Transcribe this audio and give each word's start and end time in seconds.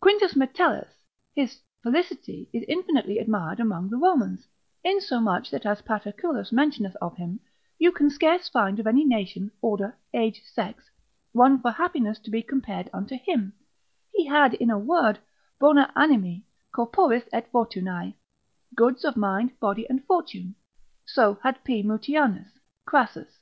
Quintus 0.00 0.34
Metellus 0.34 1.04
his 1.36 1.60
felicity 1.84 2.50
is 2.52 2.64
infinitely 2.66 3.20
admired 3.20 3.60
amongst 3.60 3.92
the 3.92 3.96
Romans, 3.96 4.48
insomuch 4.82 5.52
that 5.52 5.64
as 5.64 5.82
Paterculus 5.82 6.50
mentioneth 6.50 6.96
of 7.00 7.14
him, 7.16 7.38
you 7.78 7.92
can 7.92 8.10
scarce 8.10 8.48
find 8.48 8.80
of 8.80 8.88
any 8.88 9.04
nation, 9.04 9.52
order, 9.62 9.96
age, 10.12 10.42
sex, 10.44 10.90
one 11.30 11.60
for 11.60 11.70
happiness 11.70 12.18
to 12.18 12.28
be 12.28 12.42
compared 12.42 12.90
unto 12.92 13.14
him: 13.14 13.52
he 14.12 14.26
had, 14.26 14.54
in 14.54 14.68
a 14.68 14.76
word, 14.80 15.20
Bona 15.60 15.92
animi, 15.94 16.44
corporis 16.74 17.28
et 17.32 17.46
fortunae, 17.52 18.14
goods 18.74 19.04
of 19.04 19.16
mind, 19.16 19.60
body, 19.60 19.86
and 19.88 20.04
fortune, 20.06 20.56
so 21.06 21.38
had 21.44 21.62
P. 21.62 21.84
Mutianus, 21.84 22.50
Crassus. 22.84 23.38